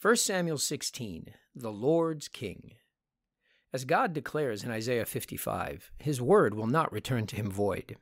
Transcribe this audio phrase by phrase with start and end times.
[0.00, 2.72] 1 Samuel 16, the Lord's King.
[3.70, 7.98] As God declares in Isaiah 55, his word will not return to him void.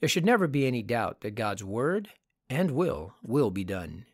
[0.00, 2.08] There should never be any doubt that God's word
[2.48, 4.06] and will will be done.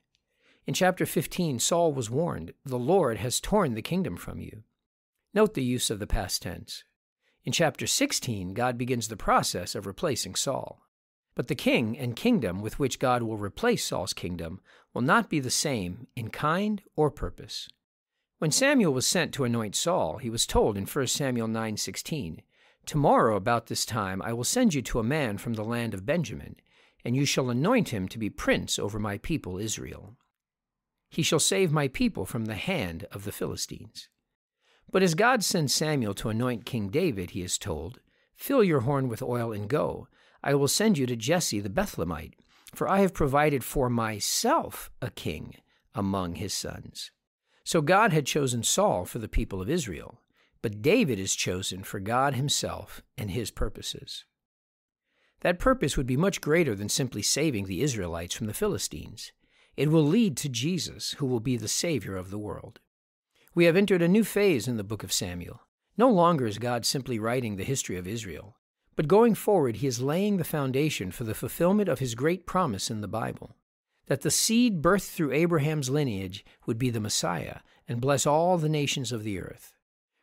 [0.67, 4.65] In chapter 15, Saul was warned, The Lord has torn the kingdom from you.
[5.33, 6.83] Note the use of the past tense.
[7.45, 10.83] In chapter 16, God begins the process of replacing Saul.
[11.35, 14.61] But the king and kingdom with which God will replace Saul's kingdom
[14.93, 17.69] will not be the same in kind or purpose.
[18.39, 22.43] When Samuel was sent to anoint Saul, he was told in 1 Samuel 9:16,
[22.85, 26.05] "Tomorrow about this time I will send you to a man from the land of
[26.05, 26.57] Benjamin,
[27.05, 30.17] and you shall anoint him to be prince over my people Israel.
[31.09, 34.09] He shall save my people from the hand of the Philistines."
[34.91, 38.01] But as God sends Samuel to anoint King David, he is told,
[38.35, 40.09] "Fill your horn with oil and go."
[40.43, 42.35] I will send you to Jesse the Bethlehemite,
[42.75, 45.57] for I have provided for myself a king
[45.95, 47.11] among his sons.
[47.65, 50.21] So God had chosen Saul for the people of Israel,
[50.63, 54.25] but David is chosen for God himself and his purposes.
[55.41, 59.33] That purpose would be much greater than simply saving the Israelites from the Philistines.
[59.77, 62.81] It will lead to Jesus, who will be the Savior of the world.
[63.55, 65.61] We have entered a new phase in the book of Samuel.
[65.97, 68.57] No longer is God simply writing the history of Israel.
[68.95, 72.91] But going forward, he is laying the foundation for the fulfillment of his great promise
[72.91, 73.57] in the Bible
[74.07, 78.69] that the seed birthed through Abraham's lineage would be the Messiah and bless all the
[78.69, 79.75] nations of the earth.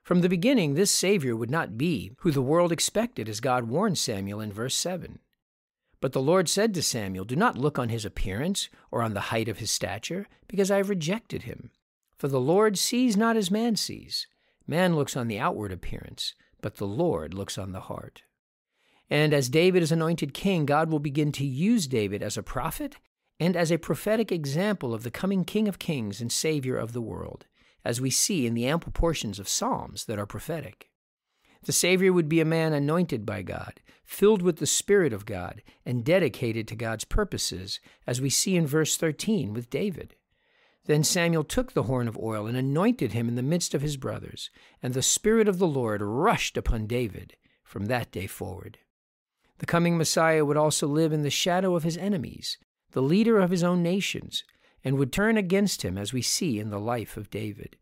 [0.04, 3.98] From the beginning, this Savior would not be who the world expected, as God warned
[3.98, 5.20] Samuel in verse 7.
[6.02, 9.30] But the Lord said to Samuel, Do not look on his appearance or on the
[9.32, 11.72] height of his stature, because I have rejected him.
[12.18, 14.28] For the Lord sees not as man sees.
[14.66, 18.24] Man looks on the outward appearance, but the Lord looks on the heart.
[19.10, 22.98] And as David is anointed king, God will begin to use David as a prophet
[23.40, 27.02] and as a prophetic example of the coming King of Kings and Savior of the
[27.02, 27.48] world,
[27.86, 30.90] as we see in the ample portions of Psalms that are prophetic.
[31.64, 35.62] The Savior would be a man anointed by God, filled with the Spirit of God,
[35.86, 40.16] and dedicated to God's purposes, as we see in verse 13 with David.
[40.86, 43.98] Then Samuel took the horn of oil and anointed him in the midst of his
[43.98, 44.50] brothers,
[44.82, 48.80] and the Spirit of the Lord rushed upon David from that day forward.
[49.60, 52.58] The coming Messiah would also live in the shadow of his enemies,
[52.92, 54.44] the leader of his own nations,
[54.84, 57.76] and would turn against him, as we see in the life of David.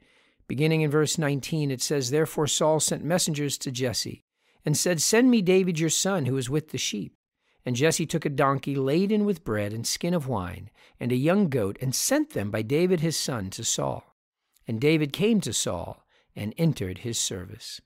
[0.48, 4.24] Beginning in verse 19, it says, Therefore Saul sent messengers to Jesse,
[4.66, 7.14] and said, Send me David your son, who is with the sheep.
[7.64, 11.48] And Jesse took a donkey laden with bread and skin of wine, and a young
[11.48, 14.16] goat, and sent them by David his son to Saul.
[14.68, 16.04] And David came to Saul,
[16.36, 17.82] and entered his service.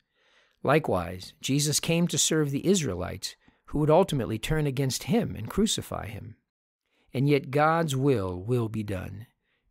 [0.64, 3.36] Likewise, Jesus came to serve the Israelites,
[3.72, 6.36] who would ultimately turn against him and crucify him.
[7.14, 9.28] And yet God's will will be done.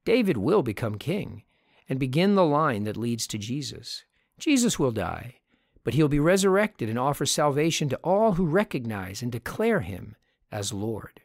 [0.06, 1.44] David will become king
[1.87, 4.05] and begin the line that leads to Jesus.
[4.38, 5.37] Jesus will die,
[5.84, 10.17] but he'll be resurrected and offer salvation to all who recognize and declare him
[10.50, 11.21] as Lord.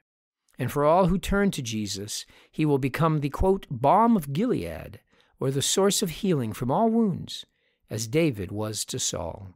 [0.60, 5.00] And for all who turn to Jesus, he will become the quote, balm of Gilead,
[5.40, 7.46] or the source of healing from all wounds,
[7.90, 9.54] as David was to Saul.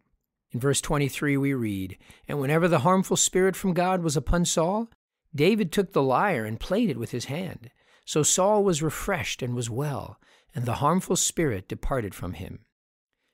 [0.51, 4.89] In verse 23, we read And whenever the harmful spirit from God was upon Saul,
[5.33, 7.69] David took the lyre and played it with his hand.
[8.05, 10.19] So Saul was refreshed and was well,
[10.55, 12.65] and the harmful spirit departed from him.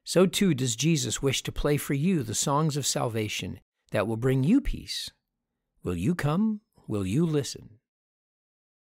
[0.03, 3.59] So too does Jesus wish to play for you the songs of salvation
[3.91, 5.09] that will bring you peace.
[5.83, 6.61] Will you come?
[6.87, 7.79] Will you listen?